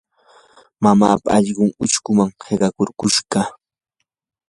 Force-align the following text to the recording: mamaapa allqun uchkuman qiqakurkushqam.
mamaapa 0.83 1.29
allqun 1.37 1.69
uchkuman 1.83 2.29
qiqakurkushqam. 2.41 3.47